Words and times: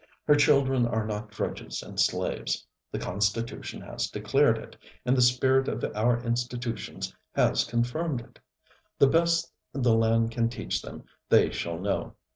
Her 0.23 0.33
children 0.33 0.87
are 0.87 1.05
not 1.05 1.29
drudges 1.29 1.83
and 1.83 1.99
slaves. 1.99 2.65
The 2.91 2.97
Constitution 2.97 3.81
has 3.81 4.07
declared 4.09 4.57
it, 4.57 4.75
and 5.05 5.15
the 5.15 5.21
spirit 5.21 5.67
of 5.67 5.83
our 5.95 6.19
institutions 6.23 7.15
has 7.35 7.63
confirmed 7.65 8.21
it. 8.21 8.39
The 8.97 9.05
best 9.05 9.53
the 9.73 9.93
land 9.93 10.31
can 10.31 10.49
teach 10.49 10.81
them 10.81 11.03
they 11.29 11.51
shall 11.51 11.77
know. 11.77 12.15